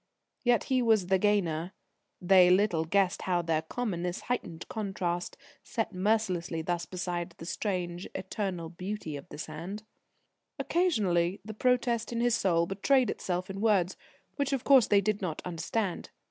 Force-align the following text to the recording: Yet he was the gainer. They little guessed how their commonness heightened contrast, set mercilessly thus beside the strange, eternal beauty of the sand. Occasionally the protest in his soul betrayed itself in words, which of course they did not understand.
Yet 0.43 0.63
he 0.63 0.81
was 0.81 1.05
the 1.05 1.19
gainer. 1.19 1.73
They 2.19 2.49
little 2.49 2.85
guessed 2.85 3.21
how 3.21 3.43
their 3.43 3.61
commonness 3.61 4.21
heightened 4.21 4.67
contrast, 4.67 5.37
set 5.63 5.93
mercilessly 5.93 6.63
thus 6.63 6.87
beside 6.87 7.35
the 7.37 7.45
strange, 7.45 8.07
eternal 8.15 8.69
beauty 8.69 9.15
of 9.15 9.29
the 9.29 9.37
sand. 9.37 9.83
Occasionally 10.57 11.39
the 11.45 11.53
protest 11.53 12.11
in 12.11 12.19
his 12.19 12.33
soul 12.33 12.65
betrayed 12.65 13.11
itself 13.11 13.47
in 13.47 13.61
words, 13.61 13.95
which 14.37 14.53
of 14.53 14.63
course 14.63 14.87
they 14.87 15.01
did 15.01 15.21
not 15.21 15.39
understand. 15.45 16.09